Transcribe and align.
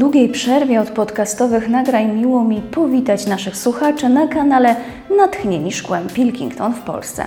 długiej 0.00 0.28
przerwie 0.28 0.80
od 0.80 0.90
podcastowych 0.90 1.68
nagrań 1.68 2.12
miło 2.12 2.44
mi 2.44 2.60
powitać 2.60 3.26
naszych 3.26 3.56
słuchaczy 3.56 4.08
na 4.08 4.26
kanale 4.26 4.76
Natchnieni 5.18 5.72
Szkłem 5.72 6.08
Pilkington 6.08 6.74
w 6.74 6.80
Polsce. 6.80 7.26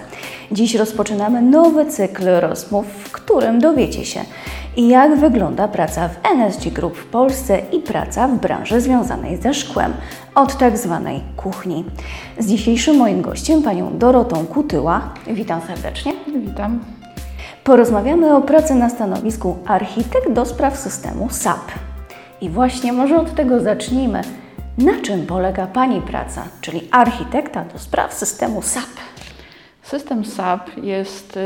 Dziś 0.52 0.76
rozpoczynamy 0.76 1.42
nowy 1.42 1.86
cykl 1.86 2.26
rozmów, 2.40 2.86
w 2.86 3.12
którym 3.12 3.60
dowiecie 3.60 4.06
się, 4.06 4.20
jak 4.78 5.16
wygląda 5.16 5.68
praca 5.68 6.10
w 6.10 6.18
NSG 6.36 6.70
Group 6.70 6.98
w 6.98 7.06
Polsce 7.06 7.60
i 7.72 7.80
praca 7.80 8.28
w 8.28 8.36
branży 8.36 8.82
związanej 8.82 9.38
ze 9.38 9.54
szkłem, 9.54 9.94
od 10.36 10.58
tak 10.58 10.78
zwanej 10.78 11.22
kuchni. 11.38 11.86
Z 12.40 12.48
dzisiejszym 12.48 12.98
moim 12.98 13.22
gościem, 13.22 13.62
panią 13.62 13.98
Dorotą 13.98 14.46
Kutyła, 14.46 15.14
witam 15.28 15.62
serdecznie. 15.68 16.14
Witam. 16.36 16.80
Porozmawiamy 17.64 18.36
o 18.36 18.42
pracy 18.42 18.76
na 18.76 18.90
stanowisku 18.90 19.58
architekt 19.66 20.32
do 20.32 20.46
spraw 20.46 20.78
systemu 20.78 21.30
SAP. 21.30 21.93
I 22.44 22.50
właśnie 22.50 22.94
może 22.94 23.20
od 23.20 23.36
tego 23.36 23.60
zacznijmy. 23.60 24.22
Na 24.78 25.02
czym 25.02 25.26
polega 25.26 25.68
Pani 25.68 26.02
praca, 26.02 26.48
czyli 26.62 26.82
architekta 26.92 27.66
do 27.66 27.80
spraw 27.80 28.14
systemu 28.14 28.62
SAP? 28.62 28.90
System 29.82 30.26
SAP 30.26 30.78
jest 30.78 31.38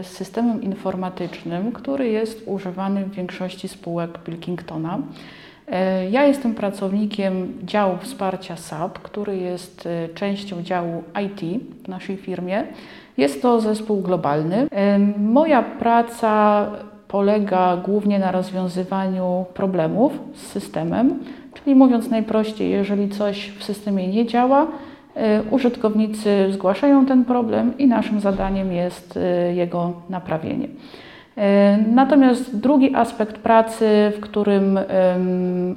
y, 0.00 0.04
systemem 0.04 0.62
informatycznym, 0.62 1.72
który 1.72 2.08
jest 2.08 2.42
używany 2.46 3.04
w 3.04 3.10
większości 3.10 3.68
spółek 3.68 4.18
Pilkingtona. 4.18 4.98
Y, 4.98 6.10
ja 6.10 6.24
jestem 6.24 6.54
pracownikiem 6.54 7.52
działu 7.62 7.98
wsparcia 8.00 8.56
SAP, 8.56 8.98
który 8.98 9.36
jest 9.36 9.86
y, 9.86 10.14
częścią 10.14 10.62
działu 10.62 11.04
IT 11.24 11.62
w 11.84 11.88
naszej 11.88 12.16
firmie. 12.16 12.64
Jest 13.16 13.42
to 13.42 13.60
zespół 13.60 14.02
globalny. 14.02 14.68
Moja 15.18 15.62
praca 15.62 16.66
polega 17.08 17.76
głównie 17.76 18.18
na 18.18 18.32
rozwiązywaniu 18.32 19.44
problemów 19.54 20.12
z 20.34 20.46
systemem, 20.46 21.18
czyli 21.54 21.76
mówiąc 21.76 22.10
najprościej, 22.10 22.70
jeżeli 22.70 23.08
coś 23.08 23.50
w 23.58 23.64
systemie 23.64 24.08
nie 24.08 24.26
działa, 24.26 24.66
e, 25.14 25.42
użytkownicy 25.50 26.52
zgłaszają 26.52 27.06
ten 27.06 27.24
problem 27.24 27.78
i 27.78 27.86
naszym 27.86 28.20
zadaniem 28.20 28.72
jest 28.72 29.16
e, 29.16 29.54
jego 29.54 29.92
naprawienie. 30.10 30.68
E, 31.36 31.78
natomiast 31.94 32.56
drugi 32.56 32.94
aspekt 32.94 33.38
pracy, 33.38 34.12
w 34.16 34.20
którym 34.20 34.78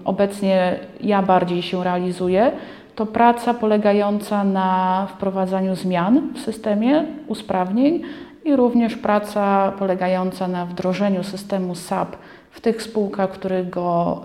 obecnie 0.06 0.76
ja 1.02 1.22
bardziej 1.22 1.62
się 1.62 1.84
realizuję, 1.84 2.52
to 3.00 3.06
praca 3.06 3.54
polegająca 3.54 4.44
na 4.44 5.08
wprowadzaniu 5.10 5.76
zmian 5.76 6.34
w 6.36 6.40
systemie, 6.40 7.06
usprawnień, 7.28 8.02
i 8.46 8.56
również 8.56 8.96
praca 8.96 9.72
polegająca 9.72 10.48
na 10.48 10.66
wdrożeniu 10.66 11.24
systemu 11.24 11.76
SAP 11.76 12.16
w 12.52 12.62
tych 12.62 12.84
spółkach, 12.84 13.32
których 13.32 13.70
go 13.70 14.22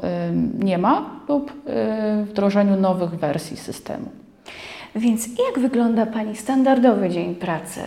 nie 0.59 0.79
ma 0.79 1.11
lub 1.29 1.51
y, 1.51 2.25
wdrożeniu 2.25 2.77
nowych 2.77 3.11
wersji 3.11 3.57
systemu. 3.57 4.07
Więc 4.95 5.27
jak 5.27 5.59
wygląda 5.59 6.07
Pani 6.07 6.37
standardowy 6.37 7.11
dzień 7.11 7.35
pracy? 7.35 7.81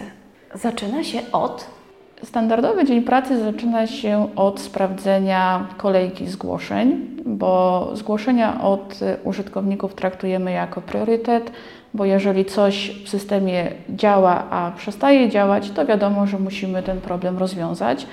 Zaczyna 0.54 1.04
się 1.04 1.20
od 1.32 1.77
Standardowy 2.24 2.86
dzień 2.86 3.02
pracy 3.02 3.40
zaczyna 3.40 3.88
się 3.88 4.28
od 4.36 4.60
sprawdzenia 4.60 5.68
kolejki 5.78 6.28
zgłoszeń, 6.28 7.08
bo 7.26 7.90
zgłoszenia 7.94 8.62
od 8.62 9.00
użytkowników 9.24 9.96
traktujemy 9.96 10.52
jako 10.52 10.82
priorytet 10.82 11.52
bo 11.94 12.06
jeżeli 12.06 12.46
coś 12.46 12.92
w 13.06 13.10
systemie 13.10 13.72
działa, 13.90 14.44
a 14.50 14.72
przestaje 14.78 15.30
działać, 15.30 15.72
to 15.72 15.86
wiadomo, 15.86 16.28
że 16.28 16.40
musimy 16.40 16.84
ten 16.84 17.02
problem 17.02 17.38
rozwiązać. 17.38 18.08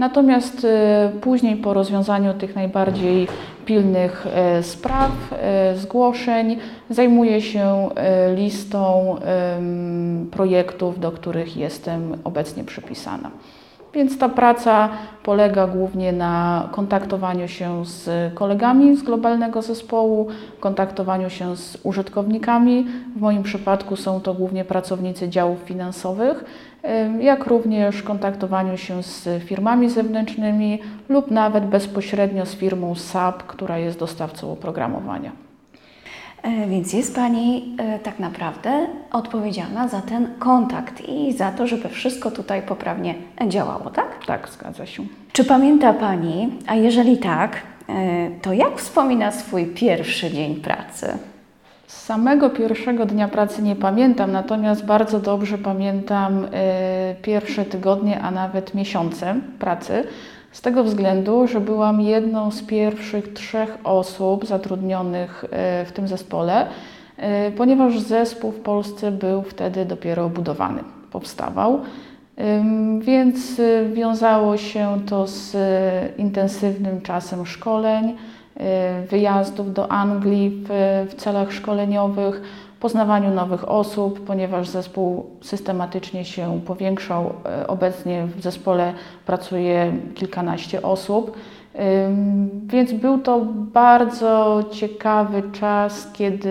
Natomiast 0.00 0.64
y, 0.64 1.20
później 1.20 1.56
po 1.56 1.74
rozwiązaniu 1.74 2.34
tych 2.34 2.54
najbardziej 2.54 3.28
pilnych 3.66 4.26
y, 4.58 4.62
spraw, 4.62 5.10
y, 5.74 5.78
zgłoszeń, 5.78 6.58
zajmuję 6.90 7.42
się 7.42 7.88
listą 8.36 9.16
projektów, 10.30 11.00
do 11.00 11.12
których 11.12 11.56
jestem 11.56 12.16
obecnie 12.24 12.64
przypisana. 12.64 13.30
Więc 13.94 14.18
ta 14.18 14.28
praca 14.28 14.88
polega 15.22 15.66
głównie 15.66 16.12
na 16.12 16.68
kontaktowaniu 16.72 17.48
się 17.48 17.86
z 17.86 18.34
kolegami 18.34 18.96
z 18.96 19.02
globalnego 19.02 19.62
zespołu, 19.62 20.26
kontaktowaniu 20.60 21.30
się 21.30 21.56
z 21.56 21.78
użytkownikami. 21.82 22.86
W 23.16 23.20
moim 23.20 23.42
przypadku 23.42 23.96
są 23.96 24.20
to 24.20 24.34
głównie 24.34 24.64
pracownicy 24.64 25.28
działów 25.28 25.58
finansowych, 25.58 26.44
jak 27.20 27.46
również 27.46 28.02
kontaktowaniu 28.02 28.76
się 28.76 29.02
z 29.02 29.42
firmami 29.42 29.90
zewnętrznymi 29.90 30.78
lub 31.08 31.30
nawet 31.30 31.64
bezpośrednio 31.66 32.46
z 32.46 32.54
firmą 32.54 32.94
SAP, 32.94 33.42
która 33.42 33.78
jest 33.78 33.98
dostawcą 33.98 34.52
oprogramowania. 34.52 35.49
E, 36.42 36.66
więc 36.66 36.92
jest 36.92 37.14
Pani 37.14 37.76
e, 37.78 37.98
tak 37.98 38.18
naprawdę 38.18 38.86
odpowiedzialna 39.12 39.88
za 39.88 40.00
ten 40.00 40.28
kontakt 40.38 41.08
i 41.08 41.32
za 41.32 41.52
to, 41.52 41.66
żeby 41.66 41.88
wszystko 41.88 42.30
tutaj 42.30 42.62
poprawnie 42.62 43.14
działało, 43.48 43.90
tak? 43.90 44.24
Tak, 44.26 44.48
zgadza 44.48 44.86
się. 44.86 45.02
Czy 45.32 45.44
pamięta 45.44 45.92
Pani, 45.92 46.48
a 46.66 46.74
jeżeli 46.74 47.18
tak, 47.18 47.56
e, 47.88 48.30
to 48.42 48.52
jak 48.52 48.78
wspomina 48.78 49.32
swój 49.32 49.66
pierwszy 49.66 50.30
dzień 50.30 50.54
pracy? 50.54 51.18
Samego 51.86 52.50
pierwszego 52.50 53.06
dnia 53.06 53.28
pracy 53.28 53.62
nie 53.62 53.76
pamiętam, 53.76 54.32
natomiast 54.32 54.84
bardzo 54.86 55.20
dobrze 55.20 55.58
pamiętam 55.58 56.46
pierwsze 57.22 57.64
tygodnie, 57.64 58.20
a 58.20 58.30
nawet 58.30 58.74
miesiące 58.74 59.34
pracy 59.58 60.04
z 60.52 60.60
tego 60.60 60.84
względu, 60.84 61.46
że 61.46 61.60
byłam 61.60 62.00
jedną 62.00 62.50
z 62.50 62.62
pierwszych 62.62 63.32
trzech 63.32 63.78
osób 63.84 64.46
zatrudnionych 64.46 65.44
e, 65.50 65.84
w 65.84 65.92
tym 65.92 66.08
zespole, 66.08 66.66
e, 67.16 67.50
ponieważ 67.50 68.00
zespół 68.00 68.50
w 68.50 68.60
Polsce 68.60 69.12
był 69.12 69.42
wtedy 69.42 69.84
dopiero 69.84 70.28
budowany, 70.28 70.84
powstawał. 71.12 71.80
Więc 73.00 73.60
e, 73.60 73.88
wiązało 73.88 74.56
się 74.56 75.00
to 75.06 75.26
z 75.26 75.56
intensywnym 76.18 77.00
czasem 77.00 77.46
szkoleń, 77.46 78.16
wyjazdów 79.10 79.72
do 79.74 79.92
Anglii 79.92 80.64
w, 81.08 81.14
celach 81.14 81.52
szkoleniowych, 81.52 82.42
poznawaniu 82.80 83.30
nowych 83.30 83.68
osób, 83.68 84.20
ponieważ 84.24 84.68
zespół 84.68 85.26
systematycznie 85.40 86.24
się 86.24 86.60
powiększał. 86.66 87.32
E, 87.44 87.66
obecnie 87.66 88.26
w 88.36 88.42
zespole 88.42 88.94
pracuje 89.26 89.92
kilkanaście 90.14 90.82
osób. 90.82 91.36
Więc 92.66 92.92
był 92.92 93.18
to 93.18 93.40
bardzo 93.72 94.64
ciekawy 94.70 95.42
czas, 95.52 96.12
kiedy 96.12 96.50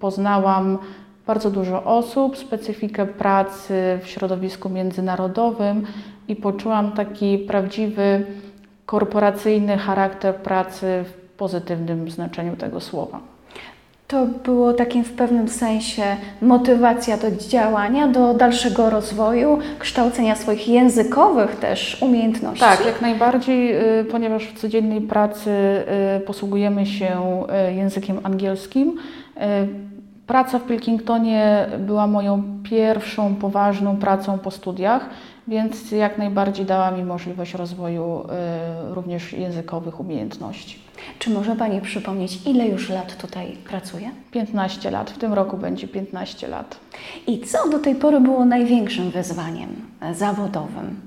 poznałam 0.00 0.78
bardzo 1.26 1.50
dużo 1.50 1.84
osób, 1.84 2.36
specyfikę 2.36 3.06
pracy 3.06 3.98
w 4.02 4.08
środowisku 4.08 4.68
międzynarodowym 4.68 5.86
i 6.28 6.36
poczułam 6.36 6.92
taki 6.92 7.38
prawdziwy 7.38 8.26
korporacyjny 8.86 9.78
charakter 9.78 10.34
pracy 10.34 11.04
w 11.04 11.36
pozytywnym 11.36 12.10
znaczeniu 12.10 12.56
tego 12.56 12.80
słowa. 12.80 13.35
To 14.08 14.26
było 14.26 14.72
takim 14.72 15.04
w 15.04 15.12
pewnym 15.12 15.48
sensie 15.48 16.02
motywacja 16.42 17.16
do 17.16 17.30
działania, 17.30 18.08
do 18.08 18.34
dalszego 18.34 18.90
rozwoju, 18.90 19.58
kształcenia 19.78 20.36
swoich 20.36 20.68
językowych 20.68 21.56
też 21.56 22.02
umiejętności. 22.02 22.60
Tak, 22.60 22.86
jak 22.86 23.00
najbardziej, 23.00 23.76
y, 24.00 24.04
ponieważ 24.04 24.46
w 24.46 24.58
codziennej 24.60 25.00
pracy 25.00 25.50
y, 26.16 26.20
posługujemy 26.20 26.86
się 26.86 27.42
y, 27.70 27.74
językiem 27.74 28.20
angielskim. 28.22 28.98
Praca 30.26 30.58
w 30.58 30.66
Pilkingtonie 30.66 31.66
była 31.78 32.06
moją 32.06 32.42
pierwszą 32.62 33.34
poważną 33.34 33.96
pracą 33.96 34.38
po 34.38 34.50
studiach, 34.50 35.08
więc 35.48 35.92
jak 35.92 36.18
najbardziej 36.18 36.66
dała 36.66 36.90
mi 36.90 37.04
możliwość 37.04 37.54
rozwoju 37.54 38.26
również 38.90 39.32
językowych 39.32 40.00
umiejętności. 40.00 40.78
Czy 41.18 41.30
może 41.30 41.56
Pani 41.56 41.80
przypomnieć, 41.80 42.46
ile 42.46 42.68
już 42.68 42.90
lat 42.90 43.16
tutaj 43.16 43.56
pracuje? 43.68 44.10
15 44.30 44.90
lat. 44.90 45.10
W 45.10 45.18
tym 45.18 45.32
roku 45.32 45.56
będzie 45.56 45.88
15 45.88 46.48
lat. 46.48 46.76
I 47.26 47.40
co 47.40 47.68
do 47.68 47.78
tej 47.78 47.94
pory 47.94 48.20
było 48.20 48.44
największym 48.44 49.10
wyzwaniem 49.10 49.68
zawodowym? 50.12 51.00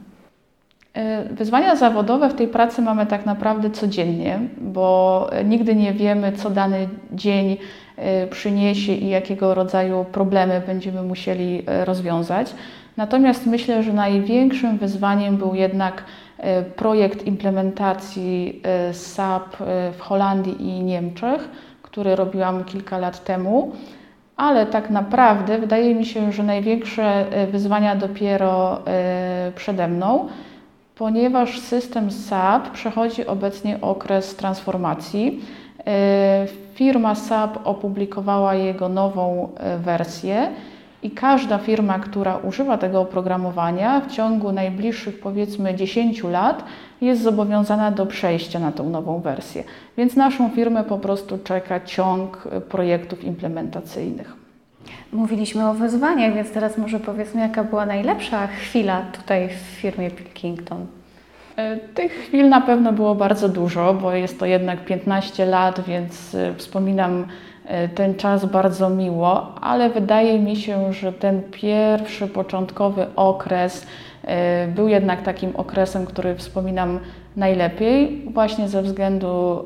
E, 0.99 1.23
wyzwania 1.23 1.75
zawodowe 1.75 2.29
w 2.29 2.33
tej 2.33 2.47
pracy 2.47 2.81
mamy 2.81 3.05
tak 3.05 3.25
naprawdę 3.25 3.69
codziennie, 3.69 4.39
bo 4.57 5.29
nigdy 5.45 5.75
nie 5.75 5.93
wiemy, 5.93 6.31
co 6.31 6.49
dany 6.49 6.89
dzień 7.11 7.57
e, 7.97 8.27
przyniesie 8.27 8.93
i 8.93 9.09
jakiego 9.09 9.53
rodzaju 9.53 10.05
problemy 10.11 10.61
będziemy 10.67 11.01
musieli 11.01 11.63
e, 11.67 11.85
rozwiązać. 11.85 12.53
Natomiast 12.97 13.45
myślę, 13.45 13.83
że 13.83 13.93
największym 13.93 14.77
wyzwaniem 14.77 15.37
był 15.37 15.55
jednak 15.55 16.03
projekt 16.75 17.27
implementacji 17.27 18.61
SAP 18.91 19.57
w 19.97 19.99
Holandii 19.99 20.61
i 20.61 20.83
Niemczech, 20.83 21.49
który 21.81 22.15
robiłam 22.15 22.63
kilka 22.63 22.97
lat 22.97 23.23
temu, 23.23 23.71
ale 24.37 24.65
tak 24.65 24.89
naprawdę 24.89 25.57
wydaje 25.57 25.95
mi 25.95 26.05
się, 26.05 26.31
że 26.31 26.43
największe 26.43 27.25
wyzwania 27.51 27.95
dopiero 27.95 28.81
przede 29.55 29.87
mną, 29.87 30.29
ponieważ 30.99 31.59
system 31.59 32.11
SAP 32.11 32.71
przechodzi 32.71 33.27
obecnie 33.27 33.81
okres 33.81 34.35
transformacji. 34.35 35.41
E, 35.87 36.47
firma 36.73 37.15
SAP 37.15 37.59
opublikowała 37.63 38.55
jego 38.55 38.89
nową 38.89 39.49
e, 39.57 39.77
wersję 39.77 40.49
i 41.03 41.11
każda 41.11 41.57
firma, 41.57 41.99
która 41.99 42.37
używa 42.37 42.77
tego 42.77 43.01
oprogramowania 43.01 44.01
w 44.01 44.11
ciągu 44.11 44.51
najbliższych 44.51 45.19
powiedzmy 45.19 45.75
10 45.75 46.23
lat 46.23 46.63
jest 47.01 47.21
zobowiązana 47.21 47.91
do 47.91 48.05
przejścia 48.05 48.59
na 48.59 48.71
tą 48.71 48.89
nową 48.89 49.19
wersję. 49.19 49.63
Więc 49.97 50.15
naszą 50.15 50.49
firmę 50.49 50.83
po 50.83 50.97
prostu 50.97 51.37
czeka 51.43 51.79
ciąg 51.79 52.47
e, 52.51 52.61
projektów 52.61 53.23
implementacyjnych. 53.23 54.48
Mówiliśmy 55.13 55.69
o 55.69 55.73
wyzwaniach, 55.73 56.33
więc 56.33 56.51
teraz 56.51 56.77
może 56.77 56.99
powiedzmy, 56.99 57.41
jaka 57.41 57.63
była 57.63 57.85
najlepsza 57.85 58.47
chwila 58.47 59.01
tutaj 59.01 59.49
w 59.49 59.79
firmie 59.81 60.11
Pilkington? 60.11 60.85
E, 61.59 61.77
tych 61.77 62.11
chwil 62.11 62.49
na 62.49 62.61
pewno 62.61 62.93
było 62.93 63.15
bardzo 63.15 63.49
dużo, 63.49 63.93
bo 63.93 64.11
jest 64.13 64.39
to 64.39 64.45
jednak 64.45 64.85
15 64.85 65.45
lat, 65.45 65.81
więc 65.81 66.35
e, 66.35 66.53
wspominam 66.55 67.25
e, 67.65 67.87
ten 67.87 68.15
czas 68.15 68.45
bardzo 68.45 68.89
miło, 68.89 69.55
ale 69.61 69.89
wydaje 69.89 70.39
mi 70.39 70.55
się, 70.55 70.93
że 70.93 71.13
ten 71.13 71.41
pierwszy 71.51 72.27
początkowy 72.27 73.05
okres 73.15 73.87
był 74.75 74.87
jednak 74.87 75.21
takim 75.21 75.55
okresem, 75.55 76.05
który 76.05 76.35
wspominam 76.35 76.99
najlepiej, 77.35 78.21
właśnie 78.33 78.67
ze 78.67 78.81
względu 78.81 79.65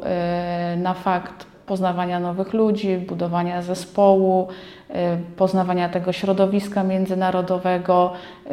na 0.78 0.94
fakt 0.94 1.53
poznawania 1.66 2.20
nowych 2.20 2.54
ludzi, 2.54 2.98
budowania 2.98 3.62
zespołu, 3.62 4.48
y, 4.90 4.94
poznawania 5.36 5.90
tego 5.90 6.12
środowiska 6.14 6.84
międzynarodowego. 6.84 8.14
Y, 8.46 8.50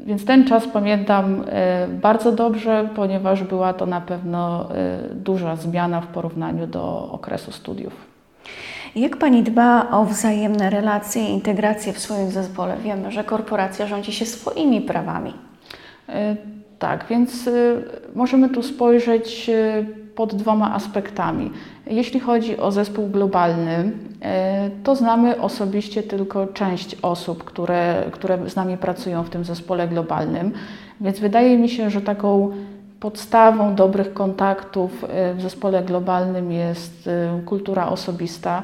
więc 0.00 0.24
ten 0.24 0.44
czas 0.44 0.66
pamiętam 0.66 1.40
y, 1.40 1.44
bardzo 1.88 2.32
dobrze, 2.32 2.88
ponieważ 2.96 3.42
była 3.42 3.72
to 3.72 3.86
na 3.86 4.00
pewno 4.00 4.68
duża 5.12 5.56
zmiana 5.56 6.00
w 6.00 6.06
porównaniu 6.06 6.66
do 6.66 7.08
okresu 7.12 7.52
studiów. 7.52 7.92
Jak 8.96 9.16
Pani 9.16 9.42
dba 9.42 9.90
o 9.90 10.04
wzajemne 10.04 10.70
relacje 10.70 11.28
i 11.28 11.32
integrację 11.32 11.92
w 11.92 11.98
swoim 11.98 12.30
zespole? 12.30 12.76
Wiemy, 12.76 13.12
że 13.12 13.24
korporacja 13.24 13.86
rządzi 13.86 14.12
się 14.12 14.26
swoimi 14.26 14.80
prawami. 14.80 15.34
Tak, 16.78 17.06
więc 17.10 17.50
możemy 18.14 18.48
tu 18.48 18.62
spojrzeć 18.62 19.50
pod 20.14 20.34
dwoma 20.34 20.74
aspektami. 20.74 21.50
Jeśli 21.86 22.20
chodzi 22.20 22.56
o 22.58 22.72
zespół 22.72 23.08
globalny, 23.08 23.92
e, 24.22 24.70
to 24.84 24.96
znamy 24.96 25.40
osobiście 25.40 26.02
tylko 26.02 26.46
część 26.46 26.96
osób, 27.02 27.44
które, 27.44 28.04
które 28.12 28.50
z 28.50 28.56
nami 28.56 28.76
pracują 28.76 29.22
w 29.22 29.30
tym 29.30 29.44
zespole 29.44 29.88
globalnym, 29.88 30.52
więc 31.00 31.20
wydaje 31.20 31.58
mi 31.58 31.68
się, 31.68 31.90
że 31.90 32.00
taką 32.00 32.50
podstawą 33.00 33.74
dobrych 33.74 34.12
kontaktów 34.12 35.04
e, 35.04 35.34
w 35.34 35.42
zespole 35.42 35.82
globalnym 35.82 36.52
jest 36.52 37.06
e, 37.08 37.40
kultura 37.46 37.88
osobista, 37.88 38.62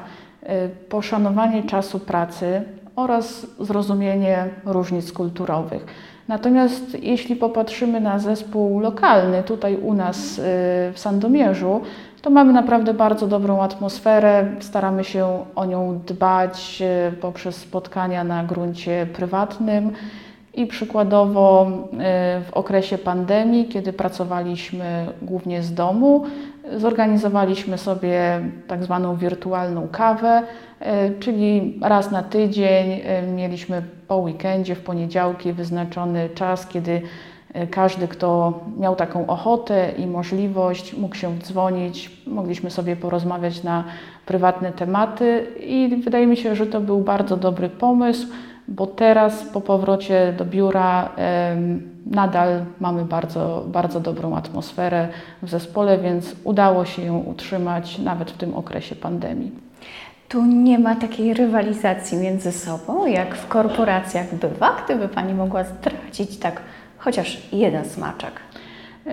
poszanowanie 0.89 1.63
czasu 1.63 1.99
pracy 1.99 2.63
oraz 2.95 3.47
zrozumienie 3.59 4.49
różnic 4.65 5.11
kulturowych. 5.11 5.85
Natomiast 6.27 7.03
jeśli 7.03 7.35
popatrzymy 7.35 8.01
na 8.01 8.19
zespół 8.19 8.79
lokalny, 8.79 9.43
tutaj 9.43 9.75
u 9.75 9.93
nas 9.93 10.37
y, 10.37 10.41
w 10.93 10.95
Sandomierzu, 10.95 11.81
to 12.21 12.29
mamy 12.29 12.53
naprawdę 12.53 12.93
bardzo 12.93 13.27
dobrą 13.27 13.61
atmosferę. 13.61 14.47
Staramy 14.59 15.03
się 15.03 15.45
o 15.55 15.65
nią 15.65 15.99
dbać 16.07 16.83
y, 17.11 17.17
poprzez 17.17 17.55
spotkania 17.55 18.23
na 18.23 18.43
gruncie 18.43 19.07
prywatnym. 19.13 19.91
I 20.57 20.67
przykładowo 20.67 21.67
y, 21.69 21.97
w 22.43 22.49
okresie 22.53 22.97
pandemii, 22.97 23.65
kiedy 23.65 23.93
pracowaliśmy 23.93 25.07
głównie 25.21 25.63
z 25.63 25.73
domu, 25.73 26.23
zorganizowaliśmy 26.77 27.77
sobie 27.77 28.41
tak 28.67 28.83
zwaną 28.83 29.15
wirtualną 29.15 29.87
kawę, 29.91 30.43
E, 30.79 31.11
czyli 31.19 31.79
raz 31.81 32.11
na 32.11 32.23
tydzień 32.23 33.01
e, 33.03 33.21
mieliśmy 33.21 33.81
po 34.07 34.17
weekendzie, 34.17 34.75
w 34.75 34.83
poniedziałki 34.83 35.53
wyznaczony 35.53 36.29
czas, 36.29 36.67
kiedy 36.67 37.01
każdy, 37.71 38.07
kto 38.07 38.59
miał 38.79 38.95
taką 38.95 39.27
ochotę 39.27 39.91
i 39.97 40.07
możliwość, 40.07 40.97
mógł 40.97 41.15
się 41.15 41.37
dzwonić, 41.37 42.11
mogliśmy 42.27 42.71
sobie 42.71 42.95
porozmawiać 42.95 43.63
na 43.63 43.83
prywatne 44.25 44.71
tematy 44.71 45.45
i 45.59 46.01
wydaje 46.03 46.27
mi 46.27 46.37
się, 46.37 46.55
że 46.55 46.67
to 46.67 46.81
był 46.81 46.99
bardzo 46.99 47.37
dobry 47.37 47.69
pomysł, 47.69 48.27
bo 48.67 48.87
teraz 48.87 49.43
po 49.43 49.61
powrocie 49.61 50.33
do 50.37 50.45
biura 50.45 51.09
nadal 52.05 52.65
mamy 52.79 53.05
bardzo, 53.05 53.65
bardzo 53.67 53.99
dobrą 53.99 54.35
atmosferę 54.35 55.07
w 55.41 55.49
zespole, 55.49 55.97
więc 55.97 56.35
udało 56.43 56.85
się 56.85 57.01
ją 57.01 57.19
utrzymać 57.19 57.99
nawet 57.99 58.31
w 58.31 58.37
tym 58.37 58.55
okresie 58.55 58.95
pandemii. 58.95 59.51
Tu 60.29 60.45
nie 60.45 60.79
ma 60.79 60.95
takiej 60.95 61.33
rywalizacji 61.33 62.17
między 62.17 62.51
sobą, 62.51 63.05
jak 63.05 63.35
w 63.35 63.47
korporacjach 63.47 64.35
bywa. 64.35 64.75
Gdyby 64.85 65.07
Pani 65.07 65.33
mogła 65.33 65.63
zdradzić 65.63 66.37
tak 66.37 66.61
chociaż 66.97 67.41
jeden 67.51 67.85
smaczek. 67.85 68.31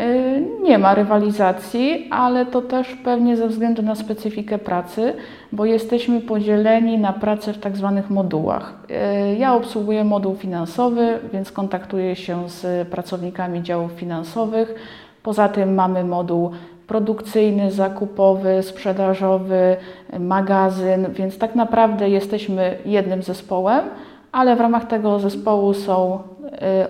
Y, 0.01 0.63
nie 0.63 0.79
ma 0.79 0.95
rywalizacji, 0.95 2.09
ale 2.11 2.47
to 2.47 2.63
też 2.63 2.89
pewnie 3.05 3.37
ze 3.37 3.49
względu 3.49 3.83
na 3.83 3.95
specyfikę 3.95 4.59
pracy, 4.59 5.15
bo 5.53 5.65
jesteśmy 5.65 6.21
podzieleni 6.21 6.99
na 6.99 7.13
pracę 7.13 7.53
w 7.53 7.59
tak 7.59 7.77
zwanych 7.77 8.11
modułach. 8.11 8.75
Y, 8.91 9.37
ja 9.37 9.55
obsługuję 9.55 10.05
moduł 10.05 10.35
finansowy, 10.35 11.19
więc 11.33 11.53
kontaktuję 11.53 12.17
się 12.17 12.49
z 12.49 12.89
pracownikami 12.89 13.63
działów 13.63 13.93
finansowych. 13.93 14.75
Poza 15.23 15.49
tym 15.49 15.75
mamy 15.75 16.05
moduł 16.05 16.51
produkcyjny, 16.87 17.71
zakupowy, 17.71 18.63
sprzedażowy, 18.63 19.77
magazyn, 20.19 21.07
więc 21.13 21.39
tak 21.39 21.55
naprawdę 21.55 22.09
jesteśmy 22.09 22.79
jednym 22.87 23.23
zespołem, 23.23 23.85
ale 24.33 24.57
w 24.57 24.61
ramach 24.61 24.85
tego 24.85 25.19
zespołu 25.19 25.75
są 25.75 26.19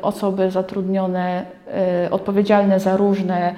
osoby 0.02 0.50
zatrudnione, 0.50 1.44
y, 2.06 2.10
odpowiedzialne 2.10 2.80
za 2.80 2.96
różne 2.96 3.52
y, 3.52 3.54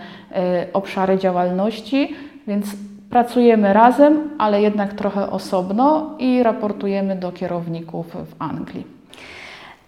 obszary 0.73 1.19
działalności, 1.19 2.15
więc 2.47 2.67
pracujemy 3.11 3.73
razem, 3.73 4.31
ale 4.39 4.63
jednak 4.63 4.95
trochę 4.95 5.31
osobno 5.31 6.11
i 6.19 6.43
raportujemy 6.43 7.17
do 7.17 7.33
kierowników 7.33 8.07
w 8.07 8.35
Anglii. 8.39 8.87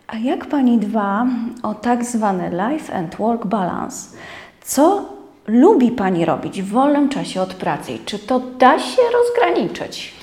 A 0.06 0.16
jak 0.16 0.47
Pani 0.47 0.78
dba 0.78 1.26
o 1.62 1.75
tak 1.75 2.04
zwany 2.04 2.50
life 2.50 2.94
and 2.94 3.16
work 3.16 3.47
balance? 3.47 4.16
Co 4.61 5.04
lubi 5.47 5.90
Pani 5.90 6.25
robić 6.25 6.62
w 6.62 6.73
wolnym 6.73 7.08
czasie 7.08 7.42
od 7.42 7.54
pracy? 7.54 7.99
Czy 8.04 8.18
to 8.18 8.40
da 8.58 8.78
się 8.78 9.02
rozgraniczyć? 9.12 10.17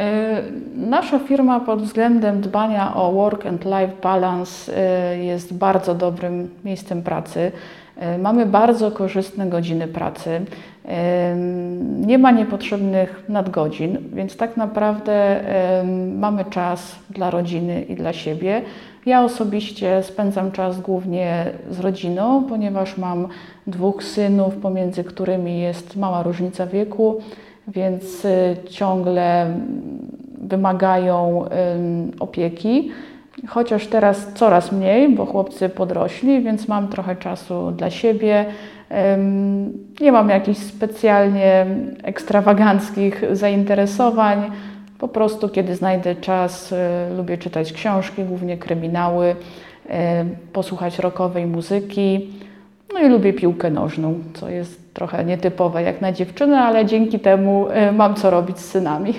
E, 0.00 0.42
nasza 0.76 1.18
firma 1.18 1.60
pod 1.60 1.82
względem 1.82 2.40
dbania 2.40 2.94
o 2.94 3.12
work 3.12 3.46
and 3.46 3.64
life 3.64 3.92
balance 4.02 4.76
e, 4.76 5.18
jest 5.18 5.54
bardzo 5.54 5.94
dobrym 5.94 6.50
miejscem 6.64 7.02
pracy. 7.02 7.52
E, 7.96 8.18
mamy 8.18 8.46
bardzo 8.46 8.90
korzystne 8.90 9.46
godziny 9.46 9.88
pracy. 9.88 10.40
Nie 12.06 12.18
ma 12.18 12.30
niepotrzebnych 12.30 13.22
nadgodzin, 13.28 13.98
więc 14.12 14.36
tak 14.36 14.56
naprawdę 14.56 15.40
mamy 16.16 16.44
czas 16.44 16.96
dla 17.10 17.30
rodziny 17.30 17.82
i 17.82 17.94
dla 17.94 18.12
siebie. 18.12 18.62
Ja 19.06 19.24
osobiście 19.24 20.02
spędzam 20.02 20.52
czas 20.52 20.80
głównie 20.80 21.46
z 21.70 21.80
rodziną, 21.80 22.44
ponieważ 22.48 22.98
mam 22.98 23.28
dwóch 23.66 24.04
synów, 24.04 24.56
pomiędzy 24.56 25.04
którymi 25.04 25.60
jest 25.60 25.96
mała 25.96 26.22
różnica 26.22 26.66
wieku, 26.66 27.20
więc 27.68 28.24
y, 28.24 28.56
ciągle 28.70 29.46
wymagają 30.38 31.44
opieki. 32.20 32.90
Chociaż 33.48 33.86
teraz 33.86 34.32
coraz 34.34 34.72
mniej, 34.72 35.08
bo 35.08 35.26
chłopcy 35.26 35.68
podrośli, 35.68 36.42
więc 36.42 36.68
mam 36.68 36.88
trochę 36.88 37.16
czasu 37.16 37.70
dla 37.70 37.90
siebie. 37.90 38.44
Nie 40.00 40.12
mam 40.12 40.28
jakichś 40.28 40.60
specjalnie 40.60 41.66
ekstrawaganckich 42.02 43.24
zainteresowań. 43.32 44.50
Po 44.98 45.08
prostu, 45.08 45.48
kiedy 45.48 45.74
znajdę 45.74 46.14
czas, 46.14 46.72
y, 46.72 46.76
lubię 47.16 47.38
czytać 47.38 47.72
książki, 47.72 48.24
głównie 48.24 48.56
kryminały, 48.56 49.26
y, 49.26 49.92
posłuchać 50.52 50.98
rockowej 50.98 51.46
muzyki. 51.46 52.30
No 52.94 53.00
i 53.00 53.08
lubię 53.08 53.32
piłkę 53.32 53.70
nożną, 53.70 54.18
co 54.34 54.48
jest 54.48 54.94
trochę 54.94 55.24
nietypowe 55.24 55.82
jak 55.82 56.00
na 56.00 56.12
dziewczynę, 56.12 56.60
ale 56.60 56.86
dzięki 56.86 57.20
temu 57.20 57.68
y, 57.70 57.92
mam 57.92 58.14
co 58.14 58.30
robić 58.30 58.58
z 58.58 58.70
synami. 58.70 59.14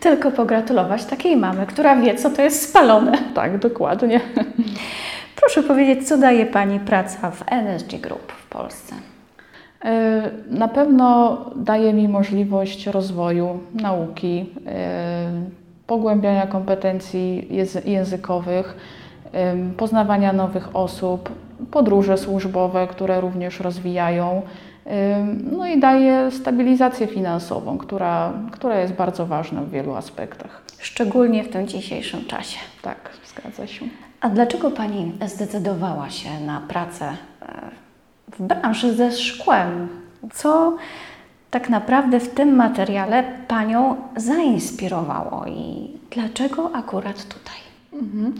Tylko 0.00 0.30
pogratulować 0.30 1.04
takiej 1.04 1.36
mamy, 1.36 1.66
która 1.66 1.96
wie, 1.96 2.14
co 2.14 2.30
to 2.30 2.42
jest 2.42 2.68
spalone. 2.70 3.18
Tak, 3.34 3.58
dokładnie. 3.58 4.20
Proszę 5.40 5.62
powiedzieć, 5.62 6.08
co 6.08 6.18
daje 6.18 6.46
Pani 6.46 6.80
praca 6.80 7.30
w 7.30 7.44
NSG 7.52 8.00
Group 8.00 8.32
w 8.32 8.48
Polsce? 8.48 8.94
E, 9.84 10.30
na 10.50 10.68
pewno 10.68 11.36
daje 11.56 11.92
mi 11.92 12.08
możliwość 12.08 12.86
rozwoju 12.86 13.60
nauki, 13.74 14.46
e, 14.66 15.30
pogłębiania 15.86 16.46
kompetencji 16.46 17.48
językowych, 17.84 18.76
e, 19.32 19.56
poznawania 19.76 20.32
nowych 20.32 20.76
osób, 20.76 21.30
podróże 21.70 22.18
służbowe, 22.18 22.86
które 22.86 23.20
również 23.20 23.60
rozwijają. 23.60 24.42
No 25.52 25.66
i 25.66 25.80
daje 25.80 26.30
stabilizację 26.30 27.06
finansową, 27.06 27.78
która, 27.78 28.32
która 28.52 28.80
jest 28.80 28.92
bardzo 28.92 29.26
ważna 29.26 29.62
w 29.62 29.70
wielu 29.70 29.94
aspektach. 29.94 30.62
Szczególnie 30.78 31.44
w 31.44 31.48
tym 31.48 31.68
dzisiejszym 31.68 32.24
czasie. 32.24 32.58
Tak, 32.82 33.10
zgadza 33.26 33.66
się. 33.66 33.86
A 34.20 34.28
dlaczego 34.28 34.70
Pani 34.70 35.12
zdecydowała 35.26 36.10
się 36.10 36.40
na 36.46 36.60
pracę 36.60 37.16
e, 37.42 37.70
w 38.32 38.42
branży 38.42 38.94
ze 38.94 39.12
szkłem? 39.12 39.88
Co 40.32 40.76
tak 41.50 41.68
naprawdę 41.68 42.20
w 42.20 42.34
tym 42.34 42.56
materiale 42.56 43.24
Panią 43.48 43.96
zainspirowało 44.16 45.46
i 45.46 45.90
dlaczego 46.10 46.70
akurat 46.74 47.24
tutaj? 47.24 47.56
Mhm. 47.92 48.34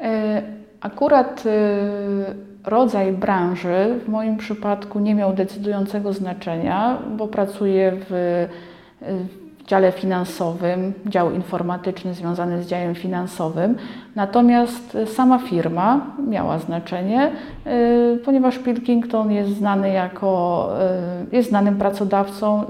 E, 0.00 0.42
akurat 0.80 1.44
e, 1.46 2.70
rodzaj 2.70 3.12
branży 3.12 4.00
w 4.04 4.08
moim 4.08 4.36
przypadku 4.36 5.00
nie 5.00 5.14
miał 5.14 5.32
decydującego 5.32 6.12
znaczenia, 6.12 6.98
bo 7.16 7.28
pracuję 7.28 7.92
w, 8.10 8.46
w 9.00 9.50
dziale 9.70 9.92
finansowym, 9.92 10.92
dział 11.06 11.32
informatyczny 11.32 12.14
związany 12.14 12.62
z 12.62 12.66
działem 12.66 12.94
finansowym. 12.94 13.76
Natomiast 14.16 14.98
sama 15.06 15.38
firma 15.38 16.06
miała 16.28 16.58
znaczenie, 16.58 17.30
y, 17.66 18.18
ponieważ 18.24 18.58
Pilkington 18.58 19.32
jest 19.32 19.50
znany 19.50 19.90
jako, 19.90 20.68
y, 21.32 21.36
jest 21.36 21.48
znanym 21.48 21.76
pracodawcą, 21.76 22.64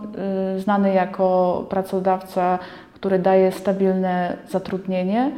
y, 0.56 0.60
znany 0.60 0.92
jako 0.94 1.66
pracodawca, 1.68 2.58
który 2.94 3.18
daje 3.18 3.52
stabilne 3.52 4.36
zatrudnienie. 4.48 5.30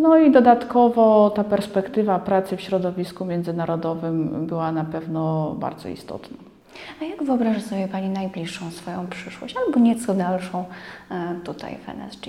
No 0.00 0.18
i 0.18 0.30
dodatkowo 0.30 1.30
ta 1.30 1.44
perspektywa 1.44 2.18
pracy 2.18 2.56
w 2.56 2.60
środowisku 2.60 3.24
międzynarodowym 3.24 4.46
była 4.46 4.72
na 4.72 4.84
pewno 4.84 5.54
bardzo 5.58 5.88
istotna. 5.88 6.36
A 7.02 7.04
jak 7.04 7.22
wyobraża 7.22 7.60
sobie 7.60 7.88
Pani 7.88 8.08
najbliższą 8.08 8.70
swoją 8.70 9.06
przyszłość, 9.06 9.56
albo 9.66 9.80
nieco 9.80 10.14
dalszą 10.14 10.64
e, 11.10 11.34
tutaj 11.44 11.76
w 11.76 11.88
NSG? 11.88 12.26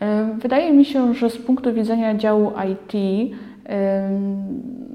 E, 0.00 0.28
wydaje 0.38 0.72
mi 0.72 0.84
się, 0.84 1.14
że 1.14 1.30
z 1.30 1.38
punktu 1.38 1.74
widzenia 1.74 2.14
działu 2.14 2.52
IT 2.72 2.92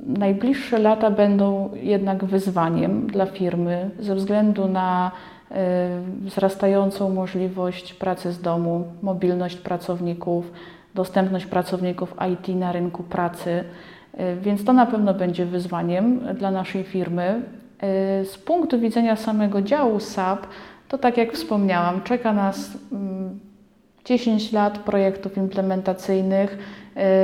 najbliższe 0.07 0.79
lata 0.79 1.12
będą 1.12 1.69
jednak 1.74 2.25
wyzwaniem 2.25 3.07
dla 3.07 3.25
firmy 3.25 3.89
ze 4.00 4.15
względu 4.15 4.67
na 4.67 5.12
e, 5.51 5.89
wzrastającą 6.22 7.10
możliwość 7.10 7.93
pracy 7.93 8.31
z 8.31 8.41
domu, 8.41 8.83
mobilność 9.01 9.55
pracowników, 9.55 10.51
dostępność 10.96 11.46
pracowników 11.46 12.16
IT 12.34 12.56
na 12.56 12.72
rynku 12.72 13.04
pracy. 13.04 13.64
Więc 14.42 14.66
to 14.66 14.74
na 14.74 14.86
pewno 14.86 15.14
będzie 15.14 15.46
wyzwaniem 15.46 16.20
dla 16.36 16.52
naszej 16.52 16.84
firmy. 16.84 17.42
Y, 17.84 18.26
z 18.26 18.38
punktu 18.38 18.80
widzenia 18.80 19.16
samego 19.16 19.62
działu 19.62 20.00
SAP, 20.00 20.48
to 20.88 20.98
tak 20.98 21.18
jak 21.18 21.34
wspomniałam, 21.34 22.02
czeka 22.02 22.34
nas 22.34 22.72
10 24.06 24.54
mm, 24.54 24.64
lat 24.64 24.80
projektów 24.80 25.38
implementacyjnych, 25.38 26.58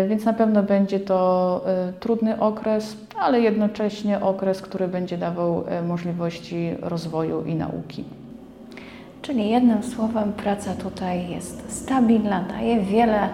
y, 0.06 0.08
więc 0.08 0.26
na 0.26 0.34
pewno 0.34 0.64
będzie 0.64 1.00
to 1.00 1.62
y, 1.90 1.94
trudny 1.94 2.40
okres, 2.40 2.98
ale 3.20 3.42
jednocześnie 3.42 4.22
okres, 4.22 4.62
który 4.62 4.88
będzie 4.88 5.18
dawał 5.18 5.64
możliwości 5.88 6.76
rozwoju 6.82 7.44
i 7.46 7.56
nauki. 7.56 8.04
Czyli 9.22 9.50
jednym 9.50 9.84
słowem, 9.84 10.34
praca 10.34 10.74
tutaj 10.74 11.30
jest 11.30 11.84
stabilna, 11.84 12.42
daje 12.42 12.82
wiele 12.82 13.30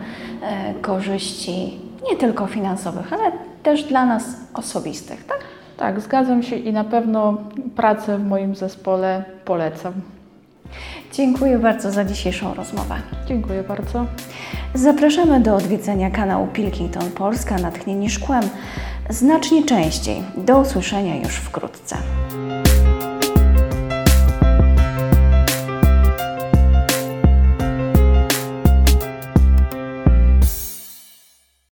korzyści, 0.81 1.79
nie 2.11 2.17
tylko 2.17 2.47
finansowych, 2.47 3.13
ale 3.13 3.31
też 3.63 3.83
dla 3.83 4.05
nas 4.05 4.23
osobistych, 4.53 5.25
tak? 5.25 5.39
Tak, 5.77 6.01
zgadzam 6.01 6.43
się 6.43 6.55
i 6.55 6.73
na 6.73 6.83
pewno 6.83 7.37
pracę 7.75 8.17
w 8.17 8.27
moim 8.27 8.55
zespole 8.55 9.23
polecam. 9.45 9.93
Dziękuję 11.13 11.59
bardzo 11.59 11.91
za 11.91 12.05
dzisiejszą 12.05 12.53
rozmowę. 12.53 12.95
Dziękuję 13.27 13.63
bardzo. 13.63 14.05
Zapraszamy 14.73 15.39
do 15.39 15.55
odwiedzenia 15.55 16.11
kanału 16.11 16.47
Pilkington 16.47 17.11
Polska 17.11 17.57
Natchnieni 17.57 18.09
Szkłem 18.09 18.43
znacznie 19.09 19.63
częściej. 19.63 20.23
Do 20.37 20.59
usłyszenia 20.59 21.15
już 21.15 21.35
wkrótce. 21.35 21.97